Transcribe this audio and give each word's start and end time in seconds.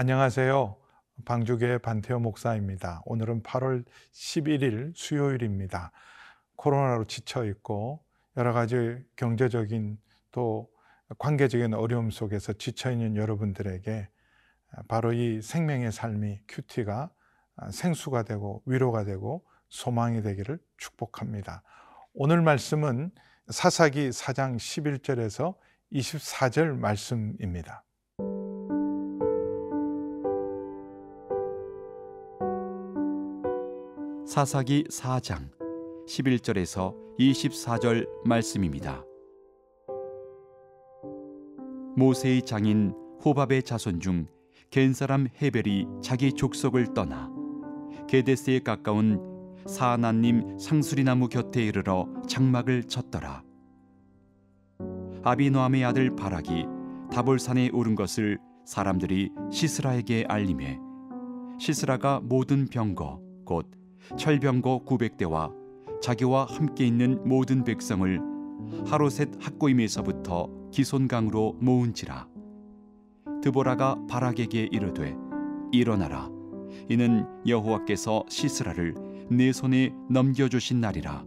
안녕하세요. 0.00 0.76
방주교의 1.24 1.80
반태호 1.80 2.20
목사입니다. 2.20 3.02
오늘은 3.04 3.42
8월 3.42 3.84
11일 4.12 4.92
수요일입니다. 4.94 5.90
코로나로 6.54 7.06
지쳐 7.06 7.44
있고 7.46 8.04
여러 8.36 8.52
가지 8.52 9.04
경제적인 9.16 9.98
또 10.30 10.70
관계적인 11.18 11.74
어려움 11.74 12.12
속에서 12.12 12.52
지쳐 12.52 12.92
있는 12.92 13.16
여러분들에게 13.16 14.08
바로 14.86 15.12
이 15.12 15.42
생명의 15.42 15.90
삶이 15.90 16.42
큐티가 16.46 17.10
생수가 17.72 18.22
되고 18.22 18.62
위로가 18.66 19.02
되고 19.02 19.44
소망이 19.68 20.22
되기를 20.22 20.60
축복합니다. 20.76 21.64
오늘 22.14 22.40
말씀은 22.40 23.10
사사기 23.48 24.10
4장 24.10 24.58
11절에서 24.58 25.56
24절 25.90 26.78
말씀입니다. 26.78 27.82
사사기 34.38 34.84
4장 34.84 35.50
11절에서 36.06 36.94
24절 37.18 38.06
말씀입니다. 38.24 39.04
모세의 41.96 42.42
장인 42.42 42.94
호밥의 43.24 43.64
자손 43.64 43.98
중 43.98 44.28
겐사람 44.70 45.26
헤벨이 45.42 45.88
자기 46.00 46.32
족속을 46.32 46.94
떠나 46.94 47.28
게데스에 48.06 48.60
가까운 48.60 49.56
사하나님 49.66 50.56
상수리나무 50.56 51.28
곁에 51.28 51.64
이르러 51.64 52.06
장막을 52.28 52.84
쳤더라. 52.84 53.42
아비노함의 55.24 55.84
아들 55.84 56.14
바락이 56.14 56.64
다볼산에 57.10 57.70
오른 57.72 57.96
것을 57.96 58.38
사람들이 58.64 59.32
시스라에게 59.50 60.26
알림해 60.28 60.78
시스라가 61.58 62.20
모든 62.22 62.68
병거 62.68 63.20
곧 63.44 63.77
철병거 64.16 64.82
900대와 64.86 65.52
자기와 66.00 66.44
함께 66.44 66.86
있는 66.86 67.20
모든 67.28 67.64
백성을 67.64 68.20
하루셋 68.86 69.30
학고임에서부터 69.40 70.48
기손강으로 70.70 71.56
모은지라. 71.60 72.28
드보라가 73.42 73.96
바락에게 74.08 74.68
이르되 74.70 75.16
일어나라. 75.72 76.28
이는 76.88 77.26
여호와께서 77.46 78.24
시스라를 78.28 78.94
내 79.30 79.52
손에 79.52 79.92
넘겨 80.10 80.48
주신 80.48 80.80
날이라. 80.80 81.24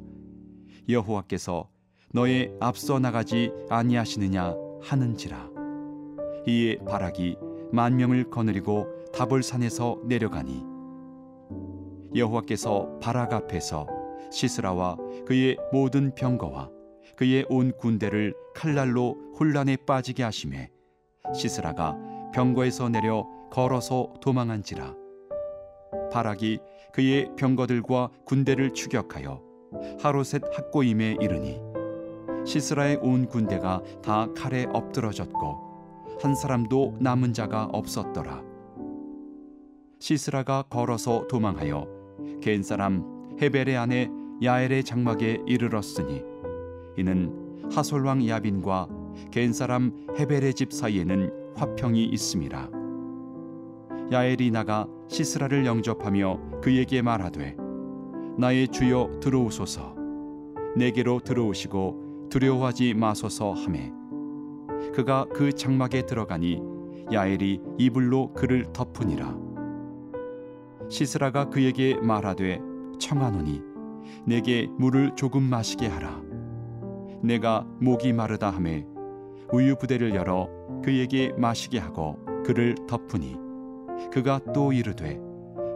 여호와께서 0.90 1.70
너의 2.14 2.54
앞서 2.59 3.00
나가지 3.00 3.52
아니하시느냐 3.70 4.56
하는지라. 4.82 5.50
이에 6.48 6.78
바락이 6.80 7.38
만 7.72 7.96
명을 7.96 8.30
거느리고 8.30 8.88
다볼산에서 9.14 10.00
내려가니 10.06 10.70
여호와께서 12.16 13.00
바락 13.02 13.34
앞에서 13.34 13.88
시스라와 14.31 14.98
그의 15.26 15.58
모든 15.72 16.14
병거와 16.16 16.70
그의 17.16 17.45
온 17.50 17.72
군대를 17.78 18.34
칼날로 18.56 19.18
혼란에 19.40 19.78
빠지게 19.78 20.23
하심에 20.23 20.70
시스라가 21.34 21.98
병거에서 22.34 22.90
내려 22.90 23.28
걸어서 23.52 24.14
도망한지라. 24.22 24.95
바락이 26.12 26.59
그의 26.94 27.30
병거들과 27.38 28.09
군대를 28.25 28.74
추격하여 28.74 29.41
하루셋 30.02 30.44
학고임에 30.53 31.18
이르니 31.22 31.62
시스라의 32.46 32.97
온 32.97 33.28
군대가 33.28 33.81
다 34.02 34.28
칼에 34.35 34.66
엎드러졌고 34.74 35.72
한 36.22 36.35
사람도 36.35 36.97
남은 37.00 37.34
자가 37.34 37.66
없었더라. 37.72 38.44
시스라가 40.00 40.64
걸어서 40.69 41.28
도망하여 41.28 42.00
겐 42.41 42.63
사람 42.63 43.03
헤벨의 43.40 43.78
아내 43.78 44.09
야엘의 44.44 44.84
장막에 44.84 45.44
이르렀으니 45.46 46.24
이는 46.97 47.69
하솔 47.72 48.06
왕 48.06 48.28
야빈과 48.28 48.88
겐 49.29 49.53
사람 49.53 49.91
헤벨의 50.18 50.56
집 50.56 50.74
사이에는 50.74 51.53
화평이 51.56 52.03
있음이라. 52.06 52.69
야엘이 54.12 54.52
나가 54.52 54.88
시스라를 55.07 55.66
영접하며 55.66 56.62
그에게 56.62 57.02
말하되 57.02 57.56
나의 58.38 58.68
주여 58.69 59.19
들어오소서. 59.22 59.96
내게로 60.75 61.19
들어오시고 61.19 62.29
두려워하지 62.29 62.96
마소서 62.96 63.53
하매. 63.53 63.91
그가 64.94 65.28
그 65.34 65.53
장막에 65.53 66.06
들어가니 66.06 66.62
야엘이 67.13 67.62
이불로 67.78 68.34
그를 68.34 68.66
덮으니라 68.73 69.50
시스라가 70.91 71.46
그에게 71.46 71.96
말하되 72.02 72.59
청하노니 73.00 73.63
내게 74.25 74.68
물을 74.78 75.16
조금 75.16 75.41
마시게 75.41 75.88
하라. 75.88 76.22
내가 77.24 77.66
목이 77.79 78.12
마르다 78.12 78.50
하매 78.50 78.85
우유 79.53 79.78
부대를 79.78 80.13
열어 80.13 80.50
그에게 80.84 81.31
마시게 81.38 81.79
하고 81.79 82.19
그를 82.46 82.75
덮으니 82.88 83.38
그가 84.12 84.41
또 84.53 84.74
이르되 84.74 85.18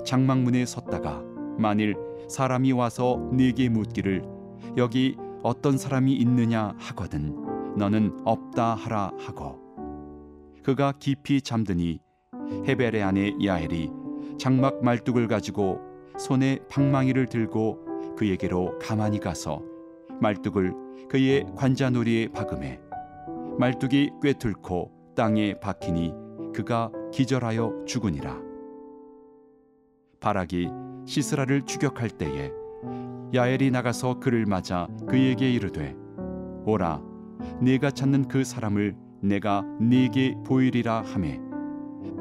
장막문에 0.03 0.65
섰다가 0.65 1.23
만일 1.57 1.95
사람이 2.27 2.73
와서 2.73 3.17
네게 3.31 3.69
묻기를 3.69 4.23
여기 4.75 5.15
어떤 5.43 5.77
사람이 5.77 6.13
있느냐 6.13 6.73
하거든 6.77 7.75
너는 7.77 8.19
없다 8.25 8.75
하라 8.75 9.13
하고 9.19 9.59
그가 10.63 10.91
깊이 10.99 11.41
잠드니 11.41 11.99
헤벨의 12.67 13.01
아내 13.01 13.33
야엘이 13.41 14.04
장막 14.37 14.83
말뚝을 14.83 15.27
가지고 15.27 15.79
손에 16.17 16.59
방망이를 16.69 17.27
들고 17.27 18.15
그에게로 18.17 18.79
가만히 18.79 19.19
가서 19.19 19.61
말뚝을 20.21 20.73
그의 21.09 21.45
관자놀이에 21.55 22.29
박음해 22.29 22.79
말뚝이 23.59 24.11
꿰뚫고 24.21 24.91
땅에 25.15 25.59
박히니 25.59 26.13
그가 26.53 26.91
기절하여 27.11 27.85
죽으니라. 27.85 28.41
바락이 30.19 30.69
시스라를 31.05 31.61
추격할 31.61 32.09
때에 32.09 32.51
야엘이 33.33 33.71
나가서 33.71 34.19
그를 34.19 34.45
맞아 34.45 34.87
그에게 35.07 35.51
이르되 35.51 35.95
오라 36.65 37.01
네가 37.61 37.91
찾는 37.91 38.27
그 38.27 38.43
사람을 38.43 38.95
내가 39.21 39.63
네게 39.79 40.35
보이리라 40.45 41.01
하매 41.01 41.39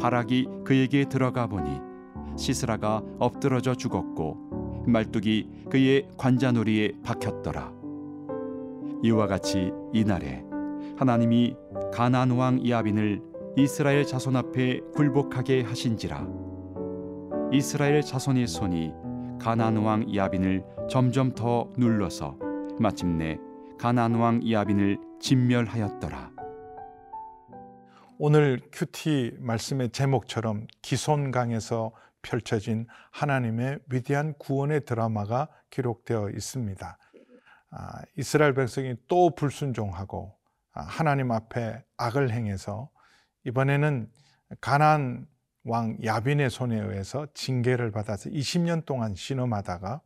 바락이 0.00 0.48
그에게 0.64 1.04
들어가 1.04 1.46
보니 1.46 1.80
시스라가 2.36 3.02
엎드러져 3.18 3.74
죽었고 3.74 4.84
말뚝이 4.86 5.66
그의 5.70 6.08
관자놀이에 6.16 6.92
박혔더라. 7.02 7.72
이와 9.02 9.26
같이 9.26 9.72
이날에 9.92 10.44
하나님이 10.96 11.56
가나안 11.92 12.32
왕 12.32 12.68
야빈을 12.68 13.22
이스라엘 13.56 14.04
자손 14.04 14.36
앞에 14.36 14.80
굴복하게 14.94 15.62
하신지라 15.62 16.26
이스라엘 17.52 18.02
자손의 18.02 18.46
손이 18.46 18.92
가나안 19.40 19.76
왕 19.78 20.14
야빈을 20.14 20.64
점점 20.88 21.32
더 21.32 21.68
눌러서 21.76 22.36
마침내 22.78 23.38
가나안 23.78 24.14
왕 24.14 24.50
야빈을 24.50 24.98
진멸하였더라. 25.20 26.30
오늘 28.18 28.60
큐티 28.72 29.36
말씀의 29.40 29.90
제목처럼 29.90 30.66
기손강에서 30.82 31.92
펼쳐진 32.24 32.86
하나님의 33.12 33.78
위대한 33.88 34.34
구원의 34.38 34.86
드라마가 34.86 35.48
기록되어 35.70 36.30
있습니다. 36.30 36.98
아, 37.70 38.02
이스라엘 38.16 38.54
백성이 38.54 38.96
또 39.06 39.34
불순종하고 39.34 40.34
아, 40.72 40.82
하나님 40.82 41.30
앞에 41.30 41.84
악을 41.96 42.30
행해서 42.32 42.90
이번에는 43.44 44.10
가난 44.60 45.26
왕 45.64 45.96
야빈의 46.02 46.50
손에 46.50 46.78
의해서 46.78 47.26
징계를 47.34 47.90
받아서 47.90 48.30
20년 48.30 48.84
동안 48.84 49.14
신음하다가 49.14 50.00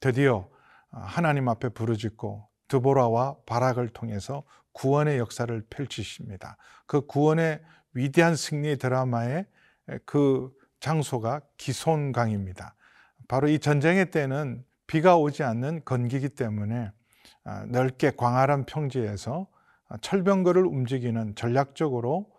드디어 0.00 0.48
아, 0.90 1.00
하나님 1.00 1.48
앞에 1.48 1.68
부르짖고 1.70 2.48
드보라와 2.68 3.36
바락을 3.46 3.88
통해서 3.88 4.42
구원의 4.72 5.18
역사를 5.18 5.64
펼치십니다. 5.70 6.56
그 6.86 7.06
구원의 7.06 7.60
위대한 7.94 8.36
승리 8.36 8.76
드라마의 8.76 9.46
그 10.04 10.52
장소가 10.80 11.40
기손강입니다. 11.56 12.74
바로 13.26 13.48
이 13.48 13.58
전쟁의 13.58 14.10
때는 14.10 14.64
비가 14.86 15.16
오지 15.16 15.42
않는 15.42 15.82
건기기 15.84 16.30
때문에 16.30 16.90
아, 17.44 17.64
넓게 17.66 18.12
광활한 18.16 18.64
평지에서 18.66 19.46
철병거를 20.00 20.64
움직이는 20.66 21.34
전략적으로 21.34 22.30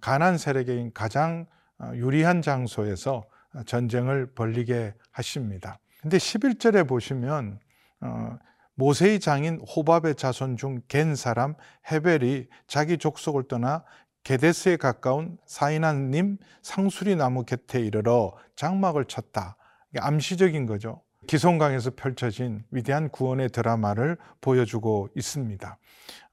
가난 0.00 0.36
세력인 0.36 0.92
가장 0.92 1.46
유리한 1.94 2.42
장소에서 2.42 3.24
전쟁을 3.66 4.34
벌리게 4.34 4.94
하십니다. 5.10 5.78
근데 6.02 6.18
11절에 6.18 6.86
보시면 6.86 7.58
어, 8.00 8.38
모세의 8.74 9.18
장인 9.20 9.60
호밥의 9.60 10.14
자손 10.14 10.56
중 10.56 10.82
겐 10.88 11.16
사람 11.16 11.54
헤벨이 11.90 12.46
자기 12.66 12.98
족속을 12.98 13.48
떠나 13.48 13.84
게데스에 14.28 14.76
가까운 14.76 15.38
사이나님 15.46 16.36
상수리 16.60 17.16
나무 17.16 17.46
곁에 17.46 17.80
이르러 17.80 18.34
장막을 18.56 19.06
쳤다. 19.06 19.56
암시적인 19.98 20.66
거죠. 20.66 21.00
기송강에서 21.26 21.92
펼쳐진 21.96 22.62
위대한 22.70 23.08
구원의 23.08 23.48
드라마를 23.48 24.18
보여주고 24.42 25.08
있습니다. 25.16 25.78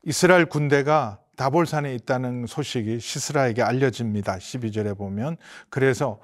이스라엘 0.04 0.48
군대가 0.48 1.22
다볼산에 1.38 1.96
있다는 1.96 2.48
소식이 2.48 3.00
시스라에게 3.00 3.62
알려집니다. 3.62 4.40
12절에 4.40 4.98
보면 4.98 5.38
그래서 5.70 6.20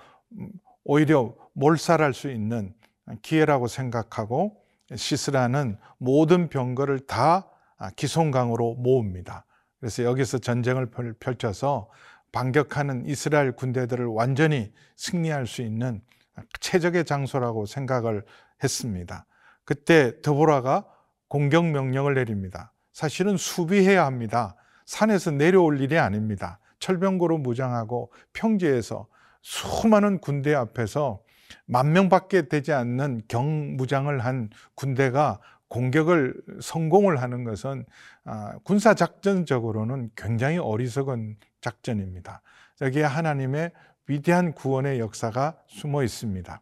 오히려 0.84 1.34
몰살할 1.54 2.14
수 2.14 2.30
있는 2.30 2.74
기회라고 3.22 3.68
생각하고 3.68 4.58
시스라는 4.94 5.78
모든 6.00 6.50
병거를 6.50 7.00
다 7.08 7.48
기송강으로 7.96 8.76
모읍니다. 8.76 9.46
그래서 9.82 10.04
여기서 10.04 10.38
전쟁을 10.38 10.90
펼쳐서 11.20 11.90
반격하는 12.32 13.06
이스라엘 13.08 13.52
군대들을 13.52 14.06
완전히 14.06 14.72
승리할 14.96 15.48
수 15.48 15.64
있는 15.64 16.02
최적의 16.60 17.04
장소라고 17.04 17.66
생각을 17.66 18.24
했습니다. 18.64 19.26
그때 19.66 20.22
드보라가 20.22 20.86
공격 21.28 21.66
명령을 21.66 22.14
내립니다. 22.14 22.72
사실은 22.94 23.38
수비해야 23.38 24.06
합니다. 24.06 24.56
산에서 24.86 25.32
내려올 25.32 25.82
일이 25.82 25.98
아닙니다. 25.98 26.60
철병고로 26.80 27.40
무장하고 27.40 28.12
평지에서 28.34 29.08
수많은 29.42 30.20
군대 30.20 30.54
앞에서 30.54 31.22
만 31.66 31.92
명밖에 31.92 32.48
되지 32.48 32.72
않는 32.72 33.24
경무장을 33.28 34.20
한 34.20 34.50
군대가 34.76 35.40
공격을 35.72 36.36
성공을 36.62 37.22
하는 37.22 37.46
것은 37.46 37.86
아, 38.26 38.54
군사 38.64 38.94
작전적으로는 38.94 40.12
굉장히 40.18 40.58
어리석은 40.58 41.38
작전입니다. 41.62 42.42
여기에 42.82 43.04
하나님의 43.04 43.72
위대한 44.08 44.54
구원의 44.54 45.00
역사가 45.00 45.56
숨어 45.68 46.04
있습니다. 46.04 46.62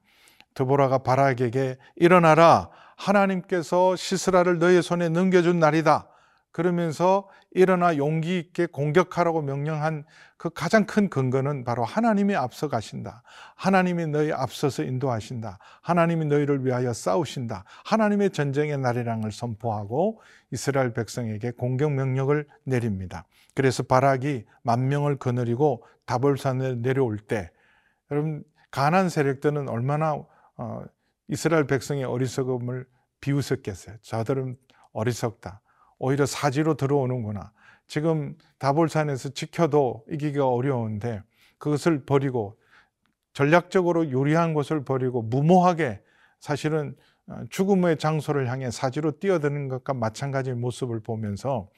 드보라가 0.53 0.99
바락에게 0.99 1.77
일어나라 1.95 2.69
하나님께서 2.97 3.95
시스라를 3.95 4.59
너의 4.59 4.83
손에 4.83 5.09
넘겨준 5.09 5.57
날이다. 5.59 6.07
그러면서 6.51 7.29
일어나 7.51 7.97
용기 7.97 8.39
있게 8.39 8.65
공격하라고 8.65 9.41
명령한 9.41 10.05
그 10.37 10.49
가장 10.49 10.85
큰 10.85 11.09
근거는 11.09 11.63
바로 11.63 11.83
하나님이 11.83 12.35
앞서 12.35 12.67
가신다. 12.67 13.23
하나님이 13.55 14.07
너희 14.07 14.31
앞서서 14.31 14.83
인도하신다. 14.83 15.59
하나님이 15.81 16.25
너희를 16.25 16.65
위하여 16.65 16.93
싸우신다. 16.93 17.65
하나님의 17.85 18.31
전쟁의 18.31 18.77
날이랑을 18.77 19.31
선포하고 19.31 20.21
이스라엘 20.51 20.93
백성에게 20.93 21.51
공격 21.51 21.91
명령을 21.91 22.47
내립니다. 22.63 23.25
그래서 23.53 23.83
바락이 23.83 24.45
만 24.63 24.87
명을 24.87 25.17
거느리고 25.17 25.83
다볼산에 26.05 26.75
내려올 26.75 27.17
때 27.17 27.51
여러분 28.11 28.43
가난 28.71 29.09
세력들은 29.09 29.69
얼마나 29.69 30.13
어, 30.57 30.83
이스라엘 31.27 31.67
백성의 31.67 32.03
어리석음을 32.05 32.85
비웃었겠어요. 33.21 33.97
저들은 34.01 34.57
어리석다. 34.93 35.61
오히려 35.99 36.25
사지로 36.25 36.75
들어오는구나. 36.75 37.51
지금 37.87 38.35
다볼산에서 38.57 39.29
지켜도 39.29 40.05
이기기가 40.09 40.47
어려운데 40.47 41.21
그것을 41.57 42.05
버리고 42.05 42.57
전략적으로 43.33 44.09
유리한 44.09 44.53
곳을 44.53 44.83
버리고 44.83 45.21
무모하게 45.21 46.01
사실은 46.39 46.95
어, 47.27 47.43
죽음의 47.49 47.97
장소를 47.97 48.49
향해 48.49 48.71
사지로 48.71 49.19
뛰어드는 49.19 49.67
것과 49.67 49.93
마찬가지의 49.93 50.55
모습을 50.55 50.99
보면서 51.01 51.69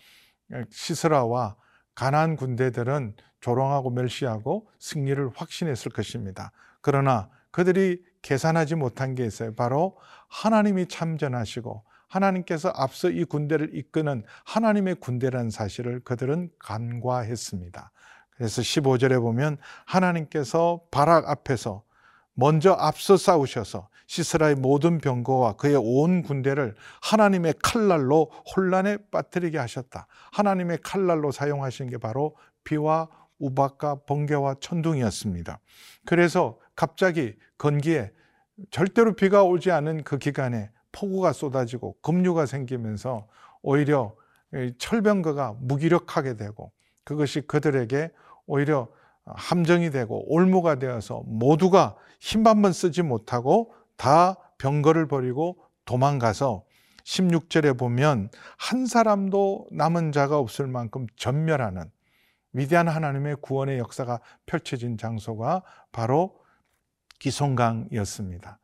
시스라와 0.70 1.56
가난 1.94 2.36
군대들은 2.36 3.16
조롱하고 3.42 3.90
멸시하고 3.90 4.68
승리를 4.80 5.30
확신했을 5.36 5.92
것입니다. 5.92 6.52
그러나 6.82 7.30
그들이 7.52 8.02
계산하지 8.22 8.76
못한 8.76 9.16
게 9.16 9.26
있어요. 9.26 9.54
바로 9.56 9.98
하나님이 10.30 10.88
참전하시고 10.88 11.84
하나님께서 12.12 12.72
앞서 12.76 13.10
이 13.10 13.24
군대를 13.24 13.76
이끄는 13.76 14.24
하나님의 14.46 14.96
군대라는 14.96 15.50
사실을 15.50 16.02
그들은 16.02 16.50
간과했습니다. 16.60 17.92
그래서 18.32 18.62
15절에 18.62 19.20
보면 19.22 19.58
하나님께서 19.86 20.82
바락 20.92 21.30
앞에서 21.30 21.84
먼저 22.34 22.74
앞서 22.74 23.18
싸우셔서 23.18 23.88
시스라의 24.08 24.56
모든 24.56 24.98
병거와 24.98 25.54
그의 25.54 25.78
온 25.78 26.22
군대를 26.22 26.76
하나님의 27.02 27.54
칼날로 27.64 28.30
혼란에 28.56 28.98
빠뜨리게 29.10 29.58
하셨다. 29.58 30.08
하나님의 30.34 30.80
칼날로 30.84 31.32
사용하신 31.32 31.90
게 31.90 31.98
바로 31.98 32.36
비와 32.66 33.08
우박과 33.40 34.02
번개와 34.06 34.56
천둥이었습니다. 34.60 35.60
그래서 36.06 36.60
갑자기 36.76 37.36
건기에 37.58 38.12
절대로 38.70 39.16
비가 39.16 39.44
오지 39.44 39.72
않은 39.72 40.04
그 40.04 40.18
기간에 40.18 40.72
폭우가 40.92 41.34
쏟아지고 41.34 41.96
급류가 42.02 42.46
생기면서 42.46 43.28
오히려 43.62 44.16
철병거가 44.78 45.56
무기력하게 45.60 46.36
되고 46.36 46.72
그것이 47.04 47.42
그들에게 47.42 48.12
오히려 48.46 48.88
함정이 49.26 49.92
되고 49.92 50.24
올무가 50.34 50.76
되어서 50.76 51.24
모두가 51.26 51.96
힘 52.20 52.46
한번 52.46 52.74
쓰지 52.74 53.02
못하고 53.02 53.74
다 53.96 54.36
병거를 54.58 55.08
버리고 55.08 55.58
도망가서 55.86 56.64
16절에 57.04 57.78
보면 57.78 58.30
한 58.58 58.86
사람도 58.86 59.68
남은 59.72 60.12
자가 60.12 60.38
없을 60.38 60.68
만큼 60.68 61.08
전멸하는 61.18 61.90
위대한 62.54 62.88
하나님의 62.88 63.38
구원의 63.42 63.80
역사가 63.80 64.20
펼쳐진 64.46 64.98
장소가 64.98 65.64
바로 65.92 66.40
기송강이었습니다. 67.20 68.61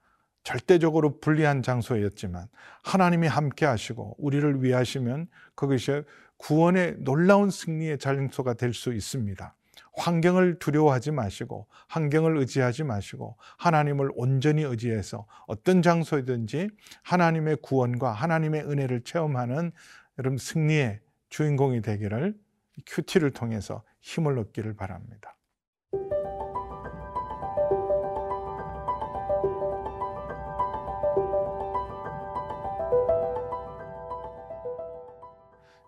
절대적으로 0.47 1.19
불리한 1.19 1.61
장소였지만 1.61 2.47
하나님이 2.81 3.27
함께 3.27 3.65
하시고 3.65 4.15
우리를 4.17 4.63
위하시면 4.63 5.27
그것이 5.55 6.03
구원의 6.37 6.99
놀라운 6.99 7.49
승리의 7.49 7.97
장소가 7.97 8.53
될 8.53 8.73
수 8.73 8.93
있습니다. 8.93 9.53
환경을 9.97 10.59
두려워하지 10.59 11.11
마시고 11.11 11.67
환경을 11.89 12.37
의지하지 12.37 12.85
마시고 12.85 13.35
하나님을 13.57 14.11
온전히 14.15 14.63
의지해서 14.63 15.25
어떤 15.47 15.81
장소이든지 15.81 16.69
하나님의 17.03 17.57
구원과 17.61 18.13
하나님의 18.13 18.61
은혜를 18.61 19.01
체험하는 19.01 19.73
여러분 20.17 20.37
승리의 20.37 21.01
주인공이 21.27 21.81
되기를 21.81 22.37
큐티를 22.85 23.31
통해서 23.31 23.83
힘을 23.99 24.39
얻기를 24.39 24.77
바랍니다. 24.77 25.36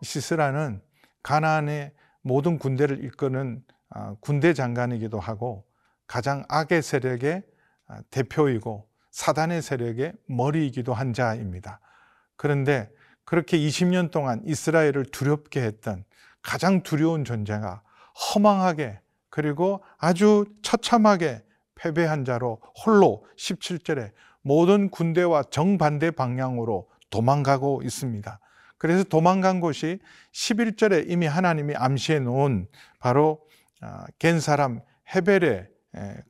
시스라는 0.09 0.81
가나안의 1.21 1.91
모든 2.21 2.57
군대를 2.57 3.03
이끄는 3.05 3.63
아, 3.91 4.15
군대 4.19 4.53
장관이기도 4.53 5.19
하고 5.19 5.65
가장 6.07 6.43
악의 6.49 6.81
세력의 6.81 7.43
아, 7.87 8.01
대표이고 8.09 8.87
사단의 9.11 9.61
세력의 9.61 10.13
머리이기도 10.25 10.93
한 10.93 11.13
자입니다. 11.13 11.79
그런데 12.35 12.89
그렇게 13.23 13.57
20년 13.57 14.09
동안 14.09 14.41
이스라엘을 14.45 15.05
두렵게 15.11 15.61
했던 15.61 16.03
가장 16.41 16.81
두려운 16.81 17.23
존재가 17.23 17.83
허망하게 18.33 18.99
그리고 19.29 19.83
아주 19.97 20.45
처참하게 20.63 21.43
패배한 21.75 22.25
자로 22.25 22.59
홀로 22.83 23.25
17절에 23.37 24.11
모든 24.41 24.89
군대와 24.89 25.43
정반대 25.43 26.11
방향으로 26.11 26.89
도망가고 27.11 27.81
있습니다. 27.83 28.39
그래서 28.79 29.03
도망간 29.03 29.59
곳이 29.59 29.99
11절에 30.33 31.11
이미 31.11 31.27
하나님이 31.27 31.75
암시해 31.75 32.19
놓은 32.19 32.67
바로 32.99 33.41
아, 33.81 34.07
겐 34.17 34.39
사람 34.39 34.81
헤벨의 35.15 35.67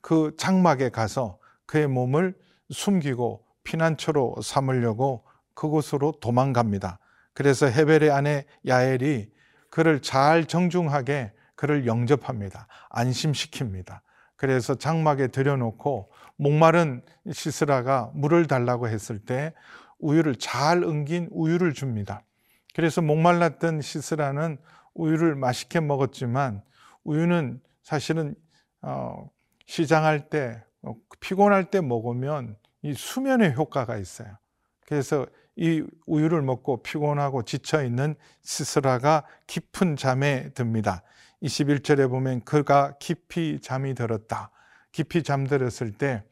그 0.02 0.36
장막에 0.38 0.90
가서 0.90 1.38
그의 1.66 1.88
몸을 1.88 2.36
숨기고 2.72 3.46
피난처로 3.64 4.38
삼으려고 4.42 5.26
그곳으로 5.54 6.14
도망갑니다. 6.22 7.00
그래서 7.34 7.68
헤벨의 7.68 8.12
아내 8.12 8.46
야엘이 8.66 9.30
그를 9.70 10.02
잘 10.02 10.46
정중하게 10.46 11.34
그를 11.56 11.86
영접합니다. 11.86 12.68
안심시킵니다. 12.90 14.00
그래서 14.36 14.76
장막에 14.76 15.28
들여놓고 15.28 16.10
목마른 16.38 17.02
시스라가 17.32 18.12
물을 18.16 18.48
달라고 18.48 18.88
했을 18.88 19.20
때 19.20 19.54
우유를 20.00 20.38
잘 20.38 20.84
응긴 20.84 21.28
우유를 21.32 21.74
줍니다. 21.74 22.24
그래서 22.74 23.02
목말랐던 23.02 23.82
시스라는 23.82 24.58
우유를 24.94 25.36
맛있게 25.36 25.80
먹었지만 25.80 26.62
우유는 27.04 27.62
사실은 27.84 28.36
어, 28.82 29.30
시장할 29.66 30.30
때 30.30 30.64
어, 30.82 30.96
피곤할 31.20 31.72
때 31.72 31.82
먹으면 31.82 32.56
이 32.82 32.94
수면의 32.94 33.54
효과가 33.56 33.98
있어요. 33.98 34.38
그래서 34.86 35.26
이 35.56 35.84
우유를 36.06 36.42
먹고 36.42 36.82
피곤하고 36.84 37.44
지쳐 37.44 37.84
있는 37.84 38.16
시스라가 38.42 39.24
깊은 39.48 39.98
잠에 39.98 40.50
듭니다. 40.54 41.04
21절에 41.44 42.10
보면 42.10 42.42
그가 42.42 42.94
깊이 43.00 43.60
잠이 43.62 43.94
들었다. 43.94 44.52
깊이 44.92 45.24
잠들었을 45.24 45.94
때 45.98 46.24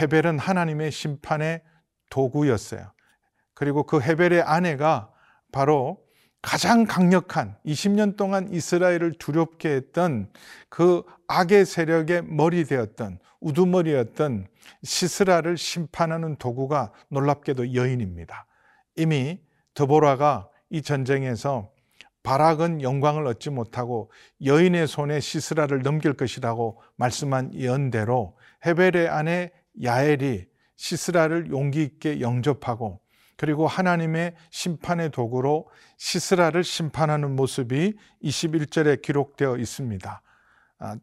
헤벨은 0.00 0.38
하나님의 0.38 0.90
심판의 0.90 1.62
도구였어요. 2.10 2.92
그리고 3.54 3.84
그 3.84 4.00
헤벨의 4.00 4.42
아내가 4.42 5.10
바로 5.52 5.98
가장 6.40 6.84
강력한 6.84 7.56
20년 7.66 8.16
동안 8.16 8.52
이스라엘을 8.52 9.14
두렵게 9.18 9.70
했던 9.70 10.30
그 10.68 11.02
악의 11.26 11.66
세력의 11.66 12.22
머리 12.24 12.64
되었던 12.64 13.18
우두머리였던 13.40 14.46
시스라를 14.82 15.56
심판하는 15.56 16.36
도구가 16.36 16.92
놀랍게도 17.08 17.74
여인입니다. 17.74 18.46
이미 18.96 19.40
드보라가 19.74 20.48
이 20.70 20.82
전쟁에서 20.82 21.70
바락은 22.22 22.82
영광을 22.82 23.26
얻지 23.26 23.50
못하고 23.50 24.10
여인의 24.44 24.86
손에 24.86 25.20
시스라를 25.20 25.82
넘길 25.82 26.12
것이라고 26.12 26.80
말씀한 26.96 27.54
예언대로 27.54 28.36
헤벨의 28.66 29.08
아내 29.08 29.50
야엘이 29.82 30.46
시스라를 30.76 31.50
용기 31.50 31.82
있게 31.82 32.20
영접하고 32.20 33.00
그리고 33.38 33.68
하나님의 33.68 34.34
심판의 34.50 35.10
도구로 35.10 35.68
시스라를 35.96 36.64
심판하는 36.64 37.36
모습이 37.36 37.94
21절에 38.22 39.00
기록되어 39.00 39.56
있습니다. 39.56 40.22
아, 40.80 40.96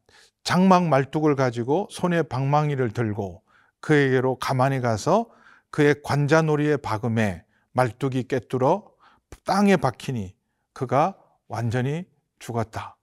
장막 0.43 0.87
말뚝을 0.87 1.35
가지고 1.35 1.87
손에 1.89 2.23
방망이를 2.23 2.91
들고 2.91 3.41
그에게로 3.79 4.35
가만히 4.35 4.81
가서 4.81 5.27
그의 5.71 5.95
관자놀이의 6.03 6.77
박음에 6.79 7.45
말뚝이 7.71 8.23
깨뚫어 8.23 8.85
땅에 9.45 9.77
박히니 9.77 10.35
그가 10.73 11.15
완전히 11.47 12.05
죽었다. 12.39 12.97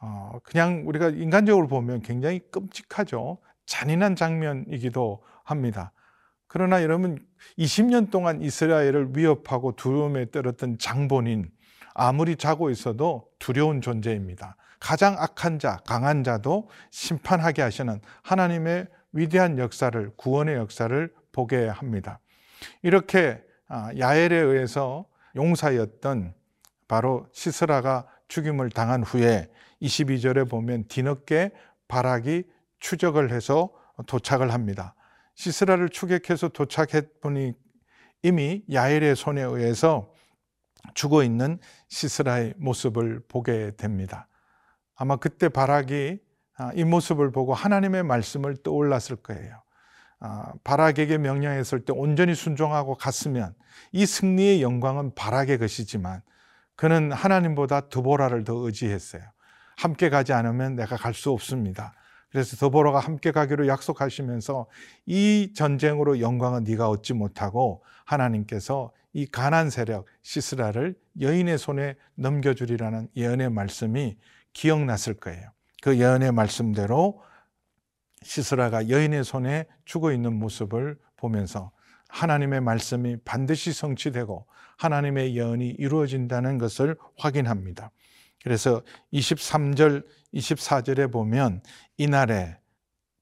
어, 0.00 0.38
그냥 0.42 0.84
우리가 0.86 1.10
인간적으로 1.10 1.68
보면 1.68 2.00
굉장히 2.00 2.40
끔찍하죠. 2.50 3.38
잔인한 3.66 4.16
장면이기도 4.16 5.22
합니다. 5.44 5.92
그러나 6.52 6.82
여러분 6.82 7.16
20년 7.58 8.10
동안 8.10 8.42
이스라엘을 8.42 9.10
위협하고 9.16 9.76
두려움에 9.76 10.32
떨었던 10.32 10.78
장본인 10.78 11.48
아무리 11.94 12.34
자고 12.34 12.70
있어도 12.70 13.28
두려운 13.38 13.80
존재입니다. 13.80 14.56
가장 14.80 15.14
악한 15.16 15.60
자, 15.60 15.78
강한 15.86 16.24
자도 16.24 16.68
심판하게 16.90 17.62
하시는 17.62 18.00
하나님의 18.22 18.88
위대한 19.12 19.58
역사를 19.58 20.10
구원의 20.16 20.56
역사를 20.56 21.14
보게 21.30 21.68
합니다. 21.68 22.18
이렇게 22.82 23.40
아, 23.68 23.92
야엘에 23.96 24.34
의해서 24.34 25.04
용사였던 25.36 26.34
바로 26.88 27.28
시스라가 27.30 28.08
죽임을 28.26 28.70
당한 28.70 29.04
후에 29.04 29.48
22절에 29.82 30.50
보면 30.50 30.88
뒤늦게 30.88 31.52
바락이 31.86 32.42
추적을 32.80 33.30
해서 33.30 33.70
도착을 34.08 34.52
합니다. 34.52 34.96
시스라를 35.34 35.88
추격해서 35.88 36.48
도착했더니 36.48 37.54
이미 38.22 38.62
야엘의 38.70 39.16
손에 39.16 39.42
의해서 39.42 40.12
죽어 40.94 41.24
있는 41.24 41.58
시스라의 41.88 42.54
모습을 42.56 43.22
보게 43.28 43.72
됩니다. 43.76 44.28
아마 44.96 45.16
그때 45.16 45.48
바락이 45.48 46.18
아, 46.58 46.72
이 46.74 46.84
모습을 46.84 47.32
보고 47.32 47.54
하나님의 47.54 48.02
말씀을 48.02 48.56
떠올랐을 48.62 49.16
거예요. 49.22 49.62
아, 50.20 50.52
바락에게 50.62 51.16
명령했을 51.16 51.84
때 51.86 51.94
온전히 51.96 52.34
순종하고 52.34 52.96
갔으면 52.96 53.54
이 53.92 54.04
승리의 54.04 54.60
영광은 54.60 55.14
바락의 55.14 55.58
것이지만 55.58 56.20
그는 56.76 57.12
하나님보다 57.12 57.88
드보라를 57.88 58.44
더 58.44 58.54
의지했어요. 58.54 59.22
함께 59.78 60.10
가지 60.10 60.34
않으면 60.34 60.76
내가 60.76 60.96
갈 60.96 61.14
수 61.14 61.30
없습니다. 61.30 61.94
그래서 62.30 62.56
더보라가 62.56 63.00
함께 63.00 63.32
가기로 63.32 63.66
약속하시면서 63.66 64.66
이 65.06 65.52
전쟁으로 65.54 66.20
영광은 66.20 66.64
네가 66.64 66.88
얻지 66.88 67.14
못하고 67.14 67.82
하나님께서 68.04 68.92
이 69.12 69.26
가난 69.26 69.70
세력 69.70 70.06
시스라를 70.22 70.94
여인의 71.20 71.58
손에 71.58 71.96
넘겨주리라는 72.14 73.08
예언의 73.16 73.50
말씀이 73.50 74.16
기억났을 74.52 75.14
거예요. 75.14 75.50
그 75.82 75.98
예언의 75.98 76.32
말씀대로 76.32 77.20
시스라가 78.22 78.88
여인의 78.88 79.24
손에 79.24 79.66
죽어 79.84 80.12
있는 80.12 80.34
모습을 80.34 80.98
보면서 81.16 81.72
하나님의 82.08 82.60
말씀이 82.60 83.16
반드시 83.24 83.72
성취되고 83.72 84.46
하나님의 84.78 85.36
예언이 85.36 85.68
이루어진다는 85.78 86.58
것을 86.58 86.96
확인합니다. 87.16 87.90
그래서 88.42 88.82
23절, 89.12 90.04
24절에 90.34 91.12
보면 91.12 91.62
이날에 91.96 92.58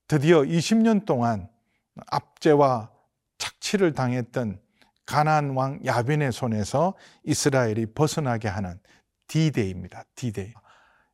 드디어 0.07 0.43
20년 0.43 1.05
동안 1.05 1.49
압제와 2.07 2.91
착취를 3.39 3.93
당했던 3.93 4.61
가나안 5.07 5.51
왕 5.51 5.81
야빈의 5.85 6.33
손에서 6.33 6.95
이스라엘이 7.25 7.87
벗어나게 7.95 8.49
하는 8.49 8.79
D-Day입니다. 9.29 10.05
D-Day. 10.15 10.53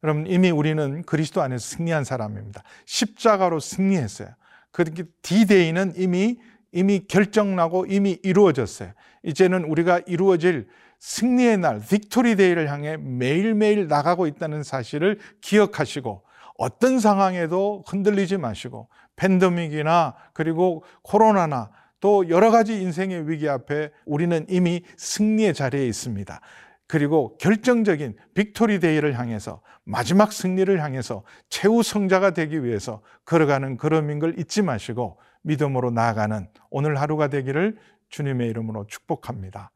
여러분 0.02 0.26
이미 0.26 0.50
우리는 0.50 1.02
그리스도 1.02 1.42
안에서 1.42 1.76
승리한 1.76 2.04
사람입니다. 2.04 2.62
십자가로 2.84 3.60
승리했어요. 3.60 4.28
그 4.70 4.84
D-Day는 5.22 5.94
이미 5.96 6.38
이미 6.72 7.06
결정나고 7.06 7.86
이미 7.86 8.18
이루어졌어요. 8.24 8.92
이제는 9.22 9.64
우리가 9.64 10.00
이루어질 10.06 10.68
승리의 11.00 11.58
날, 11.58 11.80
victory 11.80 12.36
day를 12.36 12.70
향해 12.70 12.96
매일매일 12.96 13.88
나가고 13.88 14.26
있다는 14.26 14.62
사실을 14.62 15.18
기억하시고 15.40 16.24
어떤 16.56 16.98
상황에도 16.98 17.84
흔들리지 17.86 18.36
마시고 18.36 18.88
팬데믹이나 19.16 20.14
그리고 20.32 20.84
코로나나 21.02 21.70
또 22.00 22.28
여러 22.28 22.50
가지 22.50 22.80
인생의 22.80 23.28
위기 23.28 23.48
앞에 23.48 23.90
우리는 24.04 24.44
이미 24.48 24.82
승리의 24.96 25.54
자리에 25.54 25.86
있습니다. 25.86 26.40
그리고 26.86 27.36
결정적인 27.38 28.16
victory 28.34 28.78
day를 28.78 29.18
향해서 29.18 29.62
마지막 29.84 30.32
승리를 30.32 30.82
향해서 30.82 31.24
최후 31.48 31.82
승자가 31.82 32.32
되기 32.32 32.62
위해서 32.62 33.00
걸어가는 33.24 33.78
걸음인 33.78 34.18
걸 34.18 34.38
잊지 34.38 34.62
마시고 34.62 35.18
믿음으로 35.42 35.90
나아가는 35.90 36.48
오늘 36.70 37.00
하루가 37.00 37.28
되기를 37.28 37.78
주님의 38.10 38.48
이름으로 38.50 38.86
축복합니다. 38.86 39.70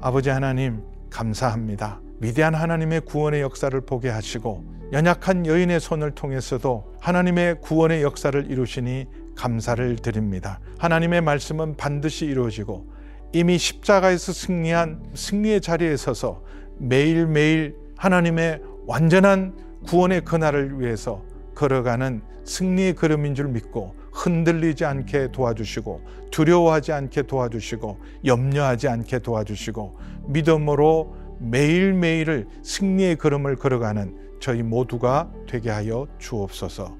아버지 0.00 0.28
하나님, 0.28 0.82
감사합니다. 1.10 2.00
위대한 2.20 2.54
하나님의 2.54 3.00
구원의 3.00 3.40
역사를 3.40 3.78
보게 3.80 4.10
하시고 4.10 4.64
연약한 4.92 5.46
여인의 5.46 5.80
손을 5.80 6.12
통해서도 6.12 6.96
하나님의 7.00 7.60
구원의 7.60 8.02
역사를 8.02 8.50
이루시니 8.50 9.06
감사를 9.34 9.96
드립니다. 9.96 10.60
하나님의 10.78 11.22
말씀은 11.22 11.76
반드시 11.76 12.26
이루어지고 12.26 12.86
이미 13.32 13.58
십자가에서 13.58 14.32
승리한 14.32 15.12
승리의 15.14 15.60
자리에 15.60 15.96
서서 15.96 16.42
매일매일 16.78 17.76
하나님의 17.96 18.60
완전한 18.86 19.56
구원의 19.86 20.24
그날을 20.24 20.80
위해서 20.80 21.22
걸어가는 21.54 22.22
승리의 22.44 22.94
걸음인 22.94 23.34
줄 23.34 23.48
믿고 23.48 23.94
흔들리지 24.16 24.84
않게 24.84 25.30
도와주시고 25.30 26.00
두려워하지 26.30 26.92
않게 26.92 27.22
도와주시고 27.22 27.98
염려하지 28.24 28.88
않게 28.88 29.18
도와주시고 29.18 29.98
믿음으로 30.28 31.14
매일매일을 31.38 32.48
승리의 32.62 33.16
걸음을 33.16 33.56
걸어가는 33.56 34.38
저희 34.40 34.62
모두가 34.62 35.30
되게 35.46 35.70
하여 35.70 36.06
주옵소서 36.18 36.96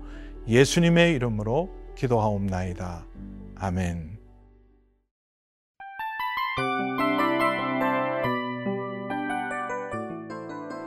예수님의 0.47 1.15
이름으로 1.15 1.71
기도하옵나이다. 1.97 3.07
아멘. 3.57 4.19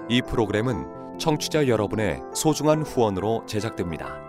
이 0.08 0.22
프로그램은 0.22 1.18
청취자 1.20 1.68
여러분의 1.68 2.22
소중한 2.34 2.84
후원으로 2.84 3.46
제작됩니다. 3.46 4.29